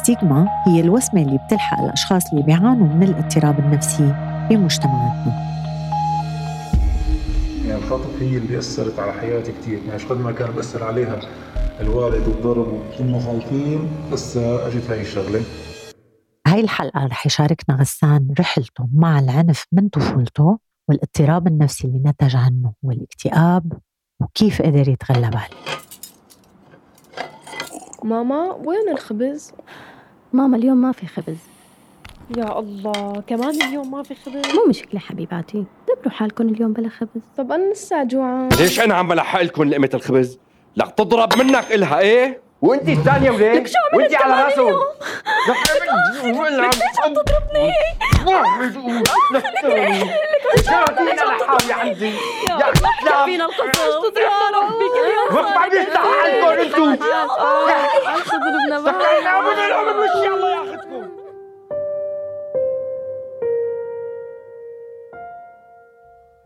[0.00, 4.14] الستيغما هي الوسمة اللي بتلحق الأشخاص اللي بيعانوا من الاضطراب النفسي
[4.50, 5.32] بمجتمعاتنا.
[7.66, 11.20] يعني الخطف هي اللي أثرت على حياتي كثير يعني قد ما كان بأثر عليها
[11.80, 15.42] الوالد والضرب وكنا خايفين هسه أجت هاي الشغلة.
[16.46, 20.58] هاي الحلقة رح يشاركنا غسان رحلته مع العنف من طفولته
[20.88, 23.72] والاضطراب النفسي اللي نتج عنه والاكتئاب
[24.20, 25.80] وكيف قدر يتغلب عليه.
[28.04, 29.52] ماما وين الخبز؟
[30.32, 31.36] ماما اليوم ما في خبز.
[32.36, 35.64] يا الله كمان اليوم ما في خبز؟ مو مشكلة حبيباتي.
[35.88, 37.20] دبروا حالكم اليوم بلا خبز.
[37.38, 38.48] طب أنا لسه جوعان.
[38.60, 40.38] ليش أنا عم بلحق لكم لقمة الخبز؟
[40.76, 43.64] لك تضرب منك إلها إيه؟ وانت الثانية وليه؟
[43.94, 44.70] وانت على راسه
[45.50, 47.72] لك ليش عم تضربني؟
[50.56, 52.14] جاتينا لحالي عندي
[52.48, 52.72] يا
[53.08, 54.84] الله فينا القصص يا ربي
[55.34, 56.96] وقت بعد يفتح عليكم أنتم
[58.38, 60.69] ضربنا بقى سكرنا من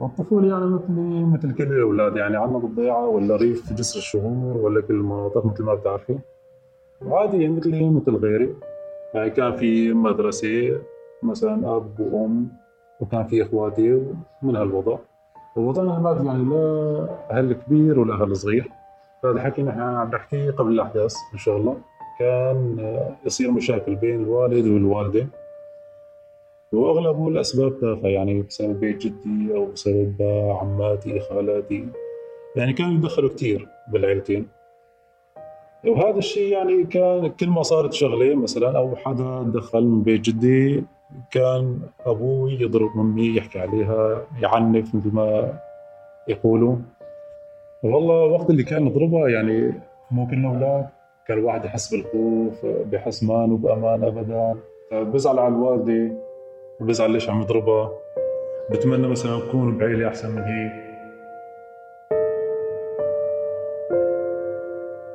[0.01, 3.73] الأمر وش الله ياخذكم الطفولة يعني مثلي مثل كل الأولاد يعني عندنا بالضيعة ولا ريف
[3.73, 6.19] جسر الشهور ولا كل المناطق مثل ما بتعرفي
[7.03, 8.55] عادي يعني مثلي مثل غيري.
[9.15, 10.81] يعني كان في مدرسة
[11.23, 12.49] مثلا أب وأم
[13.01, 14.03] وكان في إخواتي
[14.43, 14.99] من هالوضع.
[15.57, 18.71] ووضعنا المادي يعني لا أهل كبير ولا أهل صغير.
[19.25, 21.77] هذا الحكي نحن عم نحكي قبل الأحداث إن شاء الله.
[22.19, 22.79] كان
[23.27, 25.31] يصير مشاكل بين الوالد
[26.75, 30.15] واغلبه الأسباب تافهة يعني بسبب بيت جدي أو بسبب
[30.61, 31.89] عماتي خالاتي.
[32.57, 34.47] يعني كانوا يتدخلوا كثير بالعيلتين.
[35.87, 40.85] وهذا الشيء يعني كان كل ما صارت شغلة مثلا أو حدا دخل من بيت جدي
[41.31, 45.59] كان أبوي يضرب امي يحكي عليها يعنف مثل ما
[46.29, 46.77] يقولوا
[47.83, 49.73] والله وقت اللي كان يضربها يعني
[50.11, 50.87] مو كل الأولاد
[51.27, 54.55] كان الواحد يحس بالخوف بحس ما بأمان ابدا.
[54.93, 56.17] بزعل على الوالدة.
[56.81, 57.93] بزعل ليش عم يضربها.
[58.71, 60.73] بتمنى مثلا أكون بعيلة أحسن من هيك.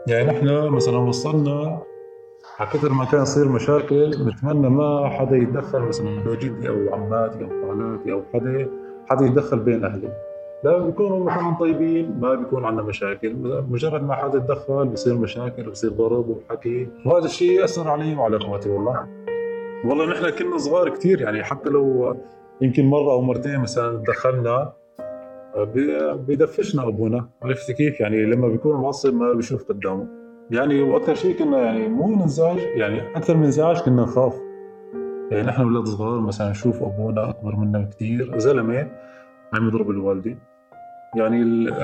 [0.08, 1.82] يعني نحن مثلا وصلنا
[2.60, 7.50] على كثر ما كان يصير مشاكل بتمنى ما حدا يتدخل مثلا جدي أو عماتي أو
[7.50, 8.70] خالاتي أو حدا
[9.10, 10.10] حدا يتدخل بين أهلي.
[10.64, 13.36] لا بيكونوا مثلا طيبين ما بيكون عندنا مشاكل.
[13.70, 16.88] مجرد ما حدا يتدخل بصير مشاكل بصير ضرب وحكي.
[17.06, 19.08] وهذا الشيء اثر علي وعلى إخواتي والله.
[19.86, 22.16] والله نحن كنا صغار كثير يعني حتى لو
[22.62, 24.74] يمكن مرة أو مرتين مثلا دخلنا
[26.28, 27.30] بيدفشنا أبونا.
[27.44, 30.08] عرفت كيف؟ يعني لما بيكون معصب ما بيشوف قدامه.
[30.52, 34.36] يعني وأكثر شيء كنا يعني مو ننزعج يعني أكثر من انزعاج كنا نخاف.
[35.32, 38.38] يعني نحن أولاد صغار مثلا نشوف أبونا أكبر منا بكثير.
[38.38, 38.92] زلمة
[39.54, 40.38] عم يضرب الوالدة.
[41.16, 41.42] يعني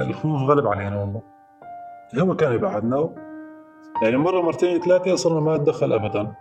[0.10, 1.22] الخوف غلب علينا والله.
[2.20, 3.10] هو كان يبعدنا
[4.04, 6.34] يعني مرة مرتين ثلاثة صرنا ما نتدخل ابدا.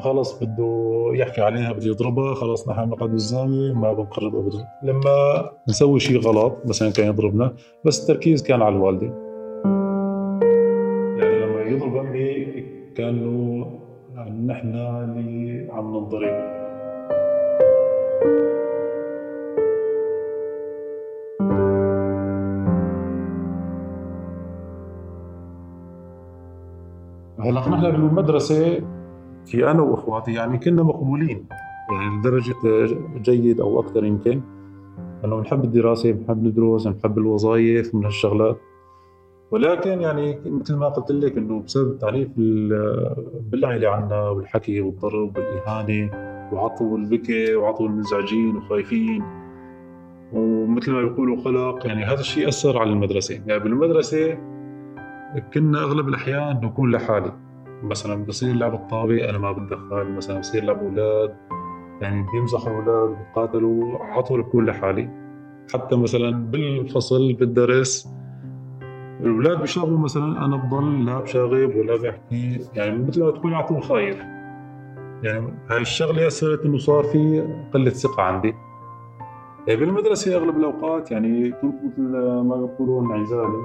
[0.00, 4.66] خلص بده يحكي عليها بده يضربها خلص نحن نقعد بالزاوية ما بنقرب ابدا.
[4.82, 7.52] لما نسوي شيء غلط مثلا كان يضربنا
[7.84, 9.06] بس التركيز كان على الوالدة.
[11.18, 12.64] يعني لما يضرب أمي
[12.96, 13.64] كانوا
[14.46, 16.54] نحن اللي عم ننضرب.
[27.38, 28.93] هلا نحن بالمدرسة
[29.46, 31.46] في أنا وإخواتي يعني كنا مقبولين.
[31.92, 32.54] يعني لدرجة
[33.22, 34.40] جيد أو أكثر يمكن.
[35.24, 38.56] أنه بنحب الدراسة بنحب ندرس بنحب الوظائف من هالشغلات.
[39.50, 42.28] ولكن يعني مثل ما قلت لك إنه بسبب التعنيف
[43.50, 46.10] بالعائله عنا والحكي والضرب والإهانة
[46.52, 49.22] وعطوا البكي وعطوا المنزعجين وخايفين.
[50.32, 53.40] ومثل ما بيقولوا خلق يعني هذا الشيء أثر على المدرسة.
[53.46, 54.38] يعني بالمدرسة
[55.54, 57.32] كنا أغلب الأحيان نكون لحالي.
[57.84, 61.36] مثلا بصير لعب الطابة أنا ما بتدخل مثلا بصير لعب أولاد
[62.00, 65.10] يعني بيمزحوا أولاد بيتقاتلوا على طول بكون لحالي
[65.74, 68.08] حتى مثلا بالفصل بالدرس
[69.20, 73.82] الأولاد بيشاغبوا مثلا أنا بضل لا بشاغب ولا بحكي يعني مثل ما تقول على طول
[73.82, 74.16] خايف
[75.22, 78.54] يعني هاي الشغلة أثرت إنه صار في قلة ثقة عندي.
[79.66, 83.62] يعني بالمدرسة أغلب الأوقات يعني كنت مثل ما بيقولوا انعزالي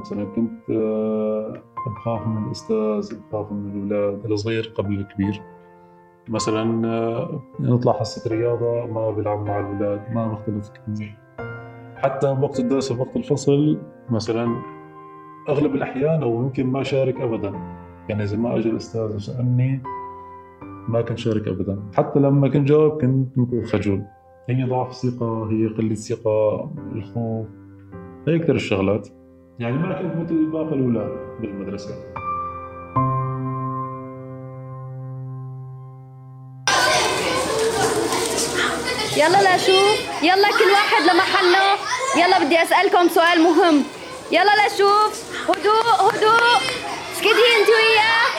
[0.00, 5.42] مثلا كنت آه، بخاف من الأستاذ بخاف من الأولاد الصغير قبل الكبير.
[6.28, 11.18] مثلا آه، نطلع حصه رياضة ما بلعب مع الأولاد ما بختلط كثير.
[11.96, 13.78] حتى بوقت الدرس وقت الفصل
[14.10, 14.62] مثلا
[15.48, 17.52] أغلب الأحيان أو يمكن ما شارك ابدا.
[18.08, 19.82] يعني إذا ما أجى الأستاذ وسألني
[20.88, 21.82] ما كنت شارك ابدا.
[21.94, 24.02] حتى لما كنت جاوب كنت مثل خجول.
[24.48, 27.46] هي ضعف ثقة هي قلة ثقة الخوف
[28.28, 29.08] هي أكثر الشغلات.
[29.58, 31.94] يعني ما كنت مثل الباقي الأولاد بالمدرسة.
[39.16, 41.76] يلا لشوف يلا كل واحد لمحله.
[42.16, 43.82] يلا بدي أسألكم سؤال مهم.
[44.32, 46.60] يلا لشوف هدوء هدوء.
[47.14, 47.28] سكتي
[47.58, 48.30] أنت وياه.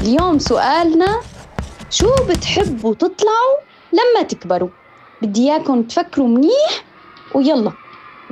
[0.00, 1.20] اليوم سؤالنا
[1.90, 3.56] شو بتحبوا تطلعوا
[3.92, 4.68] لما تكبروا؟
[5.22, 6.84] بدي إياكم تفكروا منيح
[7.34, 7.72] ويلا.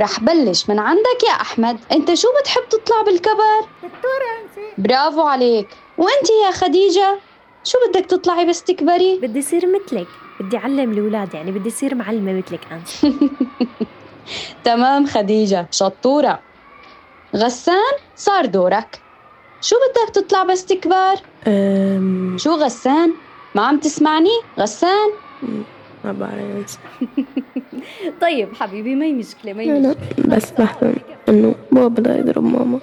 [0.02, 1.78] رح بلش من عندك يا أحمد.
[1.92, 5.68] أنت شو بتحب تطلع بالكبر دكتورة برافو عليك.
[5.98, 7.18] وأنت يا خديجة؟
[7.64, 10.06] شو بدك تطلعي بس تكبري؟ بدي اصير مثلك.
[10.40, 13.14] بدي أعلم الأولاد يعني بدي اصير معلمة مثلك أنت.
[14.64, 16.40] تمام خديجة شطورة.
[17.36, 19.00] غسان صار دورك.
[19.60, 21.14] شو بدك تطلع بس تكبر؟
[21.46, 22.36] أم...
[22.38, 23.12] شو غسان؟
[23.54, 25.10] ما عم تسمعني؟ غسان؟
[26.04, 26.78] ما بعرف.
[28.22, 30.36] طيب حبيبي ما هي مشكلة ما هي مشكلة.
[30.36, 30.94] بس بحلم
[31.28, 32.80] إنه بابا بده يضرب ماما.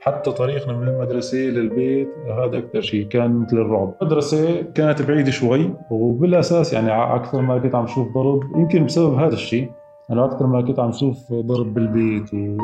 [0.00, 5.70] حتى طريقنا من المدرسة للبيت هذا أكثر شيء كان مثل الرعب المدرسة كانت بعيدة شوي
[5.90, 9.70] وبالأساس يعني أكثر ما كنت عم شوف ضرب يمكن بسبب هذا الشيء.
[10.10, 12.56] أنا أكثر ما كنت عم شوف ضرب بالبيت و...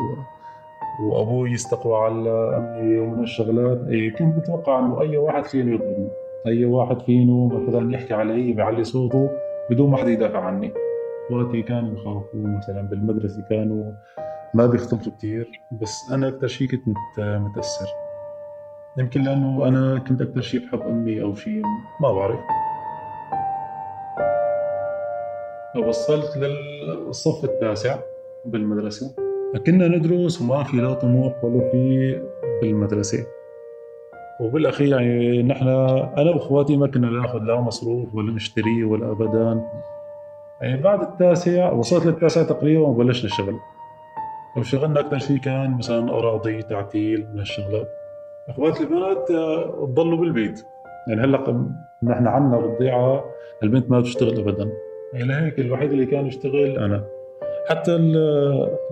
[1.03, 3.87] وأبوي يستقوى على أمي ومن الشغلات.
[3.87, 6.09] إيه كنت بتوقع إنه أي واحد فيني يضربني.
[6.47, 9.29] أي واحد فينه مثلا يحكي علي بيعلي صوته
[9.69, 10.71] بدون ما حدا يدافع عني.
[11.27, 13.91] إخواتي كانوا يخافوا مثلا بالمدرسة كانوا
[14.53, 15.51] ما بيختلطوا كثير
[15.81, 17.87] بس أنا أكثر شيء كنت مت- متأثر.
[18.97, 21.61] يمكن لأنه أنا كنت أكثر شيء بحب أمي أو شيء
[22.01, 22.39] ما بعرف.
[25.79, 27.99] وصلت للصف التاسع
[28.45, 29.15] بالمدرسة.
[29.65, 32.21] كنا ندرس وما في لا طموح ولا في
[32.61, 33.25] بالمدرسة.
[34.41, 35.67] وبالأخير يعني نحن
[36.17, 39.63] أنا وأخواتي ما كنا ناخذ لا مصروف ولا نشتري ولا أبدا.
[40.61, 43.55] يعني بعد التاسع وصلت للتاسع تقريبا وبلشنا الشغل.
[44.57, 47.87] وشغلنا أكثر شيء كان مثلا أراضي تعتيل من الشغلات
[48.49, 50.65] أخوات البنات آه، ضلوا بالبيت.
[51.07, 51.67] يعني هلأ
[52.03, 53.23] نحن عنا بالضيعة
[53.63, 54.71] البنت ما بتشتغل أبدا.
[55.13, 56.77] يعني لهيك الوحيد اللي كان يشتغل.
[56.77, 57.03] أنا.
[57.69, 57.97] حتى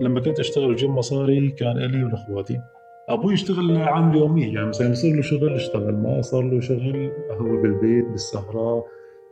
[0.00, 2.60] لما كنت أشتغل وجيب مصاري كان إلي ولأخواتي.
[3.08, 7.62] أبوي يشتغل عامل يومي يعني مثلا يصير له شغل اشتغل ما صار له شغل هو
[7.62, 8.84] بالبيت بالسهرة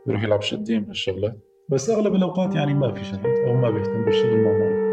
[0.07, 1.35] يروح يلعب شدين من الشغلات
[1.69, 4.85] بس أغلب الأوقات يعني ما في شغل أو ما بيهتم بالشغل ما معه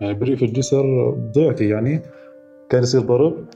[0.00, 2.02] يعني بريف الجسر ضيعتي يعني.
[2.70, 3.46] كان يصير ضرب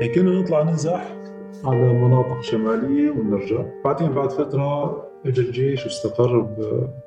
[0.00, 1.17] يعني كنا نطلع ننزح.
[1.64, 3.64] على مناطق شمالية ونرجع.
[3.84, 6.40] بعدين بعد فترة اجى الجيش واستقر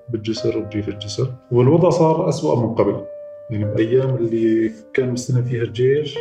[0.10, 1.28] بالجسر وبريف الجسر.
[1.52, 3.06] والوضع صار أسوأ من قبل.
[3.50, 6.18] يعني بأيام اللي كان مستلم فيها الجيش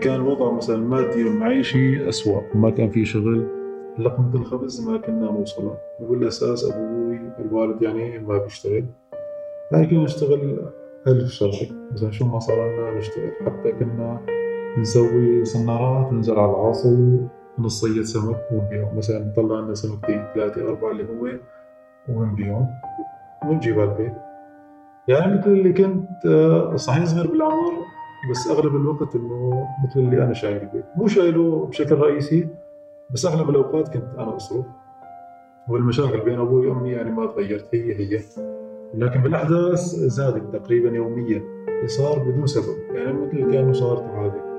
[0.00, 2.40] كان الوضع مثلا المادي والمعيشي أسوأ.
[2.54, 3.46] وما كان في شغل.
[3.98, 8.84] لقمة الخبز ما كنا نوصلها وبالأساس أبوي الوالد يعني ما بيشتغل.
[9.72, 10.58] لكن نشتغل
[11.06, 13.32] ألف شغلة مثلا شو ما صار لنا نشتغل.
[13.46, 14.20] حتى كنا
[14.78, 17.18] نسوي صنارات وننزل على العاصي
[17.58, 21.38] ونصيد سمك ونبيعهم مثلا نطلع لنا سمكتين ثلاثة أربعة اللي هو
[22.08, 22.66] ونبيعهم
[23.46, 24.12] ونجيب على البيت.
[25.08, 27.72] يعني مثل اللي كنت آه، صحيح صغير بالعمر
[28.30, 30.84] بس أغلب الوقت إنه مثل اللي أنا شايل البيت.
[30.96, 32.48] مو شايله بشكل رئيسي
[33.10, 34.66] بس أغلب الأوقات كنت أنا أصرف.
[35.68, 37.74] والمشاكل بين أبوي وأمي يعني ما تغيرت.
[37.74, 38.20] هي هي.
[38.94, 41.42] لكن بالأحداث زادت تقريبا يوميا.
[41.86, 42.94] صار بدون سبب.
[42.94, 44.53] يعني مثل كأنه صارت عادي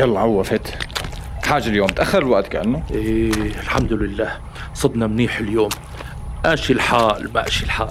[0.00, 0.74] يلا عوفت
[1.44, 4.32] حاجة اليوم تأخر الوقت كأنه؟ إيه الحمد لله.
[4.74, 5.68] صبنا منيح اليوم.
[6.44, 7.88] ماشي الحال ماشي الحال.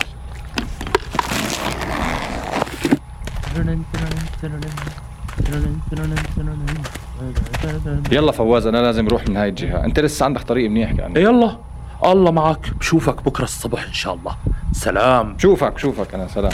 [8.11, 9.85] يلا فواز أنا لازم أروح من هاي الجهة.
[9.85, 11.19] أنت لسه عندك طريق منيح كأنه.
[11.19, 11.57] يلا.
[12.05, 12.73] الله معك.
[12.79, 14.35] بشوفك بكرة الصبح إن شاء الله.
[14.71, 15.37] سلام.
[15.37, 16.53] شوفك شوفك أنا سلام.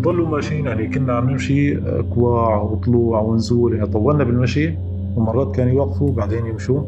[0.00, 1.80] وضلوا ماشيين يعني كنا عم نمشي
[2.14, 4.74] كواع وطلوع ونزول يعني طولنا بالمشي
[5.16, 6.82] ومرات كانوا يوقفوا بعدين يمشوا.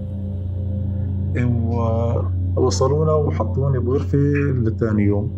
[2.57, 4.19] ووصلونا وحطوني بغرفة
[4.65, 5.31] لثاني يوم.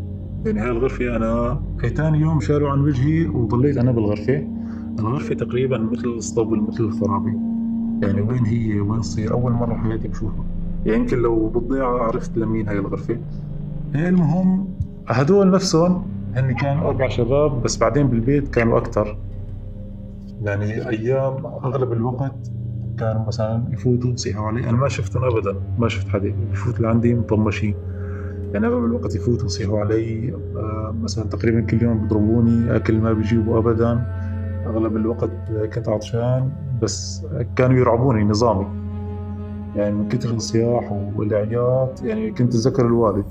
[0.47, 1.61] يعني هاي الغرفة أنا
[1.95, 4.47] ثاني يوم شالوا عن وجهي وضليت أنا بالغرفة.
[4.99, 7.33] الغرفة تقريبا مثل الاسطبل مثل الخرابي.
[8.03, 10.45] يعني وين هي وين تصير؟ أول مرة حياتي بشوفها.
[10.87, 13.17] يعني يمكن لو بالضيعة عرفت لمين هاي الغرفة.
[13.95, 14.69] يعني المهم
[15.09, 16.03] هدول نفسهم
[16.35, 19.19] هن كانوا أربع شباب بس بعدين بالبيت كانوا أكثر
[20.43, 22.51] يعني أيام أغلب الوقت
[22.99, 27.75] كانوا مثلا يفوتوا يصيحوا علي أنا ما شفتهم أبدا ما شفت حدا بفوت لعندي مطمشين.
[28.53, 33.59] يعني أغلب الوقت يفوتوا يصيحوا علي آه، مثلا تقريبا كل يوم بيضربوني أكل ما بيجيبوا
[33.59, 34.07] أبدا.
[34.67, 35.31] أغلب الوقت
[35.75, 36.51] كنت عطشان
[36.83, 37.27] بس
[37.57, 38.67] كانوا يرعبوني نظامي.
[39.77, 43.27] يعني من كثر الصياح والعياط يعني كنت أتذكر الوالد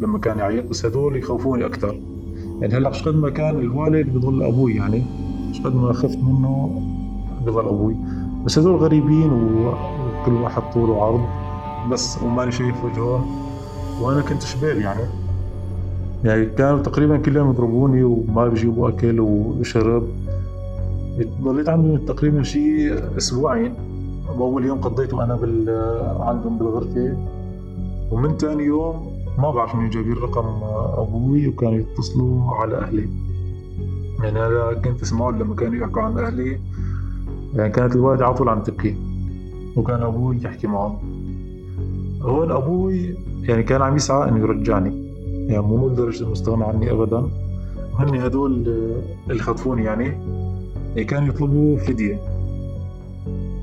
[0.00, 1.94] لما كان يعيط بس هدول يخوفوني أكثر
[2.60, 5.02] يعني هلا قد ما كان؟ الوالد بضل أبوي يعني.
[5.64, 6.82] قد ما خفت منه
[7.46, 7.96] بضل أبوي.
[8.44, 11.20] بس هدول غريبين وكل واحد طول وعرض
[11.90, 13.26] بس وماني شايف وجهه
[14.02, 15.00] وأنا كنت شباب يعني.
[16.24, 20.08] يعني كانوا تقريبا كل يوم يضربوني وما بيجيبوا أكل وشرب.
[21.42, 23.74] ضليت عندهم تقريبا شيء أسبوعين.
[24.38, 25.70] وأول يوم قضيته أنا بال
[26.20, 27.16] عندهم بالغرفة.
[28.10, 30.44] ومن ثاني يوم ما بعرف من جايبين رقم
[31.02, 33.08] أبوي وكانوا يتصلوا على أهلي.
[34.22, 36.60] يعني أنا كنت أسمعهم لما كانوا يحكوا عن أهلي.
[37.54, 38.96] يعني كانت الوالدة على طول عم تبكي.
[39.76, 41.00] وكان أبوي يحكي معه.
[42.22, 45.08] هون أبوي يعني كان عم يسعى إنه يرجعني.
[45.46, 47.28] يعني مو لدرجة إنه استغنى عني أبدا.
[47.94, 48.52] هن هدول
[49.30, 50.04] اللي خطفوني يعني,
[50.88, 52.20] يعني كانوا يطلبوا فدية.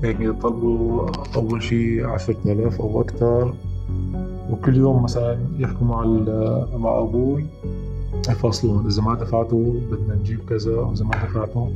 [0.02, 1.06] هيك يعني يطلبوا
[1.36, 3.54] أول شيء عشرة آلاف أو أكثر
[4.50, 6.04] وكل يوم مثلا يحكوا مع
[6.76, 7.46] مع أبوي
[8.28, 11.66] يفاصلون إذا ما دفعتوا بدنا نجيب كذا واذا ما دفعتوا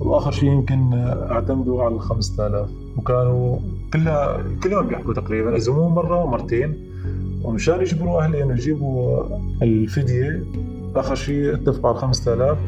[0.00, 0.94] وآخر شيء يمكن
[1.30, 3.58] اعتمدوا على ال 5000 وكانوا
[3.92, 5.56] كلها كل يوم بيحكوا تقريبا.
[5.56, 6.74] إذا مو مرة مرتين.
[7.44, 9.22] ومشان يجبروا أهلي إنه يجيبوا
[9.62, 10.44] الفدية
[10.96, 12.58] آخر شيء اتفقوا على 5000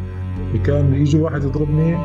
[0.65, 1.97] كان يجي واحد يضربني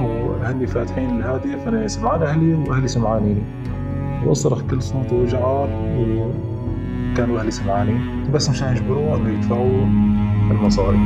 [0.00, 3.42] وهني فاتحين الهاتف أنا سمعان أهلي وأهلي سمعانيني.
[4.26, 5.68] واصرخ كل صوت وجعار.
[5.98, 8.00] وكانوا أهلي سمعاني
[8.34, 9.84] بس مشان يجبروه انه يدفعوا
[10.50, 10.98] المصاري.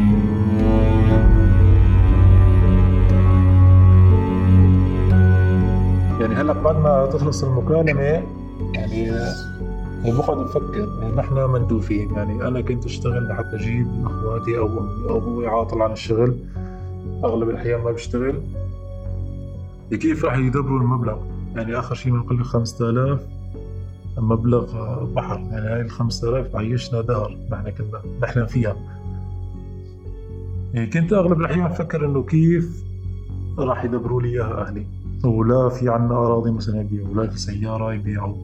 [6.21, 8.23] يعني هلا بعد ما تخلص المكالمة
[8.75, 9.11] يعني
[10.05, 12.15] بقعد بفكر يعني نحن مندوفين.
[12.15, 16.37] يعني أنا كنت أشتغل لحتى أجيب أخواتي أو أمي أو أبوي عاطل عن الشغل.
[17.25, 18.43] أغلب الأحيان ما بشتغل.
[19.91, 21.17] كيف راح يدبروا المبلغ؟
[21.57, 23.21] يعني آخر شيء بنقول 5000
[24.19, 25.39] مبلغ بحر.
[25.39, 28.77] يعني هاي ال 5000 تعيشنا دهر نحن كنا نحلم فيها.
[30.75, 32.85] يعني كنت أغلب الأحيان أفكر إنه كيف
[33.59, 34.87] راح يدبروا لي إياها أهلي.
[35.25, 38.37] ولا في عنا أراضي مثلا يبيعوا ولا في سيارة يبيعوا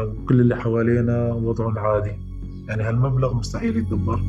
[0.00, 2.12] وكل اللي حوالينا وضعهم عادي.
[2.68, 4.20] يعني هالمبلغ مستحيل يتدبر.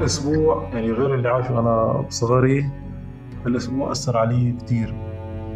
[0.00, 2.70] هالاسبوع يعني غير اللي عاشه أنا بصغري
[3.46, 4.94] هالاسبوع أثر علي كثير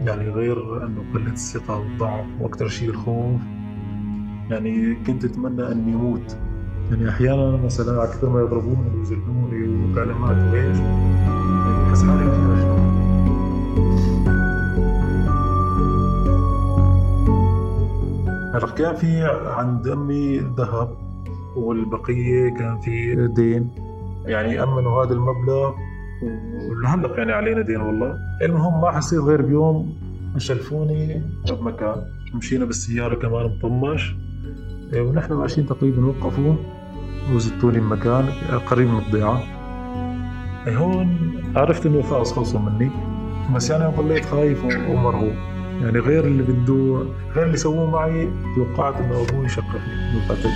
[0.06, 3.40] يعني غير إنه قلة الثقة والضعف وأكثر شيء الخوف.
[4.50, 6.36] يعني كنت أتمنى إني أموت.
[6.90, 12.74] يعني أحيانا مثلا على كثر ما يضربوني ويجلدوني وكلمات وهيك يعني بحس حالي كثير
[18.54, 20.96] هلا كان في عند أمي ذهب
[21.56, 23.83] والبقية كان في دين.
[24.26, 25.72] يعني أمنوا هذا المبلغ
[26.70, 28.18] ولهلا يعني علينا دين والله.
[28.42, 29.96] المهم ما حسيت غير بيوم
[30.38, 31.96] شلفوني بمكان
[32.34, 34.14] مشينا بالسيارة كمان مطمش
[34.92, 36.54] إيه، ونحن ماشيين تقريبا وقفوا
[37.34, 38.28] وزتوني بمكان
[38.66, 39.42] قريب من الضيعة.
[40.66, 41.18] إيه، هون
[41.56, 42.90] عرفت إنه خلاص خلصوا مني.
[43.54, 45.34] بس يعني ضليت خايف ومرهوب
[45.82, 50.50] يعني غير اللي بده غير اللي سووه معي توقعت إنه أبوي شقفني بالقتل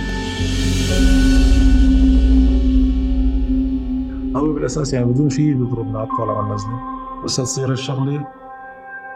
[4.35, 6.79] هو بالأساس يعني بدون شيء بيضربنا على الطالع والنزله
[7.23, 8.27] بس تصير الشغلة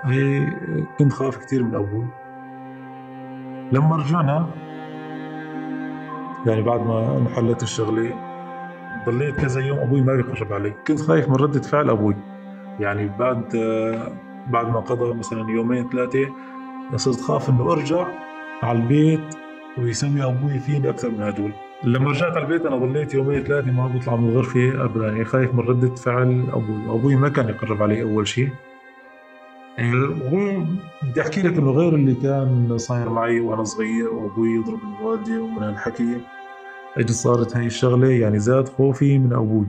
[0.03, 0.47] هي
[0.99, 2.05] كنت خايف كثير من أبوي
[3.71, 4.47] لما رجعنا
[6.45, 8.13] يعني بعد ما انحلت الشغلة
[9.05, 10.73] ضليت كذا يوم أبوي ما بيقرب علي.
[10.87, 12.15] كنت خايف من ردة فعل أبوي.
[12.79, 13.43] يعني بعد
[14.47, 16.29] بعد ما قضى مثلا يومين ثلاثة
[16.95, 18.07] صرت خاف إنه أرجع
[18.63, 19.35] على البيت
[19.77, 21.51] ويسمي أبوي فيني أكثر من هدول.
[21.83, 25.53] لما رجعت على البيت أنا ضليت يومين ثلاثة ما بطلع من الغرفه ابدا يعني خايف
[25.53, 28.49] من ردة فعل أبوي، أبوي ما كان يقرب علي أول شيء.
[29.77, 30.67] يعني
[31.03, 35.63] بدي أحكي لك إنه غير اللي كان صاير معي وأنا صغير وأبوي يضرب الوالده ومن
[35.63, 36.21] هالحكي
[36.97, 39.65] إجت صارت هاي الشغلة يعني زاد خوفي من أبوي.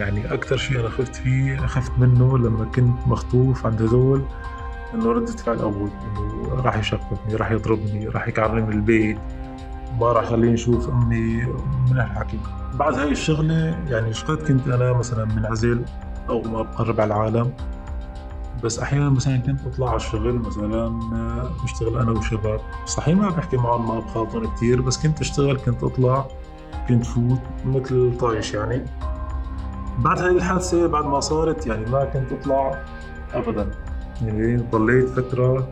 [0.00, 4.22] يعني أكثر شيء أنا خفت فيه خفت منه لما كنت مخطوف عند هذول
[4.94, 9.18] إنه ردة فعل أبوي إنه راح يشقفني راح يضربني راح يكعرني من البيت.
[10.00, 11.44] ما راح يخليني أشوف أمي
[11.90, 12.38] من هالحكي
[12.74, 15.84] بعد هاي الشغلة يعني شقد كنت أنا مثلا منعزل
[16.28, 17.52] أو ما بقرب على العالم؟
[18.64, 20.88] بس أحيانا مثلا كنت أطلع على الشغل مثلا
[21.64, 22.60] بشتغل أنا وشباب.
[22.86, 26.26] صحيح ما بحكي معهم ما بخاطر كثير بس كنت أشتغل كنت أطلع
[26.88, 28.84] كنت فوت مثل طايش يعني.
[29.98, 32.84] بعد هاي الحادثة بعد ما صارت يعني ما كنت أطلع
[33.34, 33.70] ابدا.
[34.22, 35.68] يعني ضليت فترة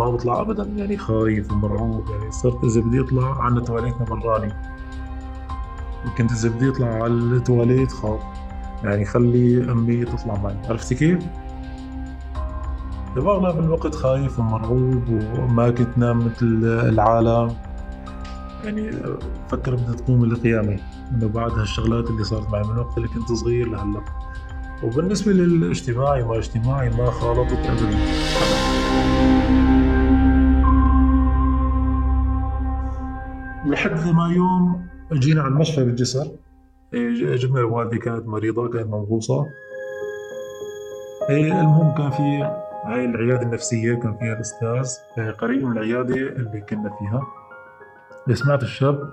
[0.00, 4.52] ما بطلع ابدا يعني خايف ومرعوب يعني صرت إذا بدي اطلع عنا تواليتنا براني.
[6.18, 8.20] كنت إذا بدي اطلع على التواليت خاف.
[8.84, 10.56] يعني خلي أمي تطلع معي.
[10.68, 11.18] عرفتي كيف؟
[13.16, 15.02] بأغلب الوقت خايف ومرعوب
[15.38, 17.56] وما كنت نام مثل العالم.
[18.64, 18.90] يعني
[19.48, 20.78] فكر بدها تقوم القيامة.
[21.12, 24.00] إنه بعد هالشغلات اللي صارت معي من وقت اللي كنت صغير لهلأ.
[24.82, 27.98] وبالنسبة للاجتماعي ما اجتماعي ما خالطت ابدا.
[33.64, 36.26] لحد ما يوم جينا على المشفى بالجسر
[36.94, 39.46] إيه، جبنا والدي كانت مريضة كانت منغوصة.
[41.30, 42.22] إيه، المهم كان في
[42.84, 44.88] هاي العيادة النفسية كان فيها الأستاذ.
[45.18, 47.22] إيه، قريب من العيادة اللي كنا فيها.
[48.34, 49.10] سمعت الشاب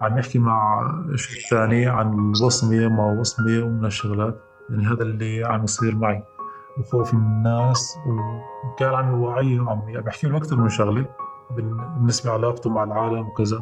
[0.00, 4.40] عم يحكي مع شيء ثاني عن الوصمة ما وصمة ومن الشغلات.
[4.70, 6.22] يعني هذا اللي عم يصير معي.
[6.78, 11.06] وخوفي من الناس وكان عم يوعي وعم بحكي له أكثر من شغلة.
[11.56, 13.60] بالنسبة لعلاقته مع العالم وكذا.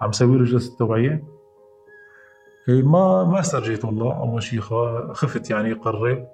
[0.00, 1.24] عم سوي له جلسة توعية؟
[2.68, 4.60] إيه، ما ما استرجيت والله أول شيء
[5.12, 6.26] خفت يعني قرب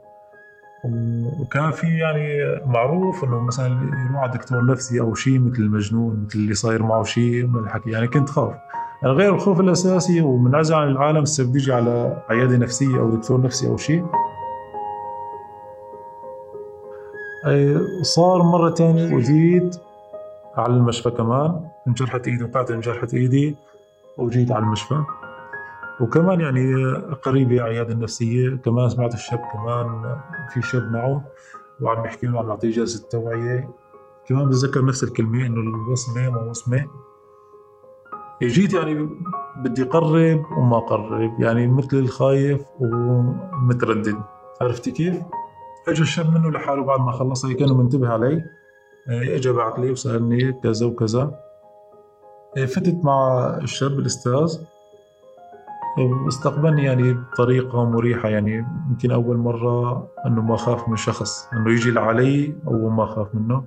[1.41, 2.29] وكان في يعني
[2.67, 3.67] معروف إنه مثلا
[4.07, 7.91] يروح على دكتور نفسي أو شيء مثل المجنون مثل اللي صاير معه شيء من الحكي.
[7.91, 8.55] يعني كنت خاف.
[9.03, 13.41] يعني غير الخوف الأساسي ومنعزل عن العالم هسه بدي أجي على عيادة نفسية أو دكتور
[13.41, 14.07] نفسي أو شيء
[18.03, 19.77] صار مرة تانية وجيت
[20.57, 23.57] على المشفى كمان انجرحت إيدي وقعت انجرحت إيدي
[24.19, 25.05] وجيت على المشفى.
[26.01, 30.17] وكمان يعني قريبة عيادة النفسية كمان سمعت الشاب كمان
[30.53, 31.25] في شاب معه
[31.81, 33.71] وعم يحكي له عم يعطيه جلسة توعية.
[34.27, 36.87] كمان بتذكر نفس الكلمة إنه الوصمة ما وصمة.
[38.43, 39.09] جيت يعني
[39.57, 44.17] بدي قرب وما قرب يعني مثل الخايف ومتردد.
[44.61, 45.17] عرفتي كيف؟
[45.89, 48.45] اجى الشاب منه لحاله بعد ما خلص هي كانه منتبه علي.
[49.09, 51.39] اجى بعث لي وسألني كذا وكذا.
[52.57, 54.59] فتت مع الشاب الأستاذ.
[56.29, 61.91] استقبلني يعني بطريقة مريحة يعني يمكن أول مرة أنه ما خاف من شخص أنه يجي
[61.91, 63.65] لعلي أو ما خاف منه.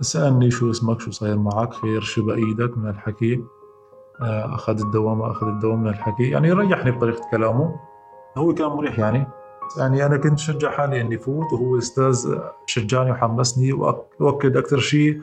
[0.00, 3.40] سألني شو اسمك شو صاير معك خير شو بإيدك من الحكي
[4.22, 7.76] آه، أخذ الدواء ما أخذ الدواء من الحكي يعني ريحني بطريقة كلامه.
[8.36, 9.26] هو كان مريح يعني.
[9.78, 13.72] يعني أنا كنت شجع حالي إني فوت وهو أستاذ شجعني وحمسني
[14.20, 15.20] وأكد أكثر شيء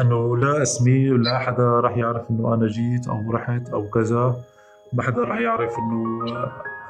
[0.00, 4.36] إنه لا اسمي ولا حدا راح يعرف إنه أنا جيت أو رحت أو كذا.
[4.92, 6.24] ما حدا راح يعرف إنه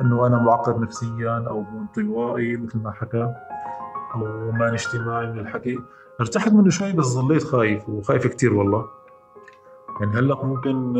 [0.01, 3.35] إنه أنا معقد نفسيا أو انطوائي مثل ما حكى
[4.15, 5.79] أو ما اجتماعي من الحكي.
[6.21, 8.85] ارتحت منه شوي بس ظليت خايف وخايف كثير والله.
[10.01, 10.95] يعني هلأ ممكن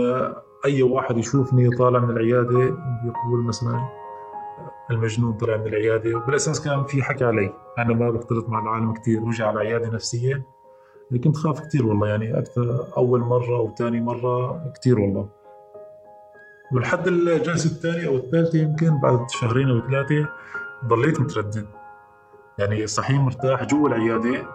[0.65, 2.59] أي واحد يشوفني طالع من العيادة
[3.05, 3.89] بيقول مثلا
[4.91, 6.17] المجنون طلع من العيادة.
[6.17, 7.53] وبالأساس كان في حكي علي.
[7.79, 10.47] أنا ما بختلط مع العالم كثير وجع على عيادة نفسية.
[11.25, 15.29] كنت خاف كثير والله يعني أكثر أول مرة أو ثاني مرة كثير والله.
[16.73, 20.29] ولحد الجلسة الثانية أو الثالثة يمكن بعد شهرين أو ثلاثة
[20.85, 21.67] ضليت متردد.
[22.59, 24.47] يعني صحيح مرتاح جوا العيادة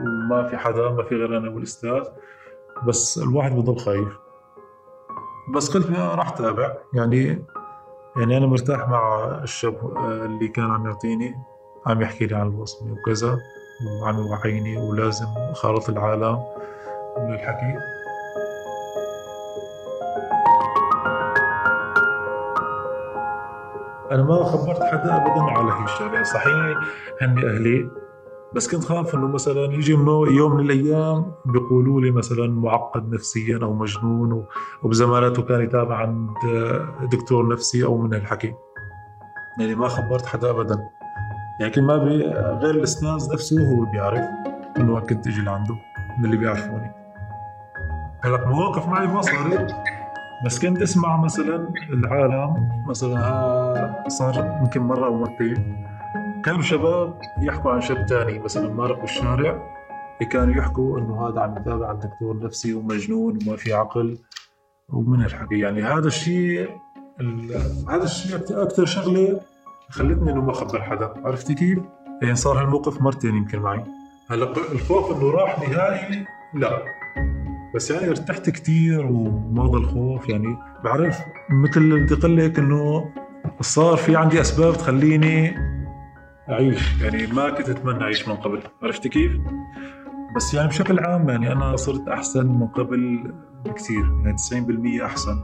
[0.00, 2.02] وما في حدا ما في غير أنا والأستاذ.
[2.86, 4.18] بس الواحد بضل خايف.
[5.54, 7.44] بس قلت راح تابع يعني
[8.18, 11.34] يعني أنا مرتاح مع الشاب اللي كان عم يعطيني
[11.86, 13.38] عم يحكي لي عن الوصمة وكذا
[14.02, 16.44] وعم يوعيني ولازم خارط العالم
[17.18, 17.78] من الحكي.
[24.10, 26.22] أنا ما خبرت حدا ابدا على هي الشغلة.
[26.22, 26.78] صحيح
[27.22, 27.90] هن أهلي
[28.54, 33.72] بس كنت خاف إنه مثلا يجي يوم من الأيام بيقولوا لي مثلا معقد نفسيا أو
[33.74, 34.46] مجنون
[34.82, 36.30] وبزماناته كان يتابع عند
[37.12, 38.54] دكتور نفسي أو من هالحكي.
[39.60, 40.88] يعني ما خبرت حدا ابدا.
[41.60, 44.24] يعني ما بي غير الأستاذ نفسه هو بيعرف
[44.78, 45.74] إنه كنت إجي لعنده
[46.18, 46.92] من اللي بيعرفوني.
[48.24, 49.74] هلأ مواقف معي ما صارت
[50.44, 55.86] بس كنت أسمع مثلا العالم مثلا صار يمكن مرة أو مرتين
[56.44, 59.78] كانوا شباب يحكوا عن شاب تاني مثلا مارق بالشارع؟
[60.30, 64.18] كانوا يحكوا إنه هذا عم يتابع الدكتور نفسي ومجنون وما في عقل
[64.88, 65.58] ومن الحكي.
[65.58, 66.70] يعني هذا الشيء
[67.90, 69.40] هذا الشيء أكثر شغلة
[69.90, 71.14] خلتني إنه ما أخبر حدا.
[71.24, 71.78] عرفتي كيف؟
[72.22, 73.84] يعني صار هالموقف مرتين يمكن معي.
[74.30, 76.82] هلا الخوف إنه راح نهائي؟ لا.
[77.74, 81.18] بس يعني ارتحت كثير وما ضل خوف يعني بعرف
[81.50, 83.10] مثل بدي أقول لك إنه
[83.60, 85.67] صار في عندي أسباب تخليني
[86.50, 87.02] أعيش.
[87.02, 88.60] يعني ما كنت أتمنى أعيش من قبل.
[88.82, 89.32] عرفت كيف؟
[90.36, 93.32] بس يعني بشكل عام يعني أنا صرت أحسن من قبل
[93.64, 94.04] بكثير.
[94.24, 95.40] يعني 90% أحسن.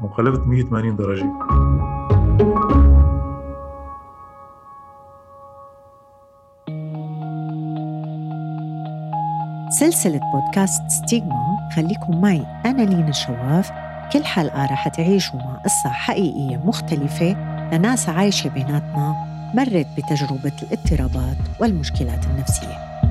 [0.00, 1.32] وانقلبت 180 درجة.
[9.80, 12.46] سلسلة بودكاست ستيغما خليكم معي.
[12.66, 13.70] أنا لينا الشواف
[14.12, 17.36] كل حلقة رح تعيشوا مع قصة حقيقية مختلفة.
[17.72, 19.31] لناس عايشة بيناتنا.
[19.54, 23.02] مرت بتجربة الاضطرابات والمشكلات النفسية.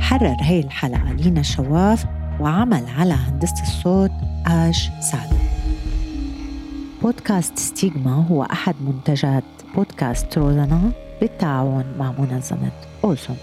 [0.00, 2.06] حرر هي الحلقة لينا الشواف
[2.40, 4.10] وعمل على هندسة الصوت
[4.46, 5.30] آش سعد.
[7.02, 12.70] بودكاست ستيغما هو أحد منتجات بودكاست روزانا بالتعاون مع منظمة
[13.04, 13.34] أوسم